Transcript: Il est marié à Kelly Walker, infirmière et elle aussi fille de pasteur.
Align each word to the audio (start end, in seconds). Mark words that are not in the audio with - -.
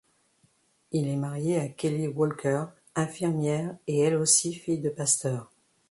Il 0.91 1.07
est 1.07 1.15
marié 1.15 1.59
à 1.59 1.69
Kelly 1.69 2.07
Walker, 2.07 2.63
infirmière 2.95 3.77
et 3.85 3.99
elle 3.99 4.15
aussi 4.15 4.51
fille 4.55 4.79
de 4.81 4.89
pasteur. 4.89 5.51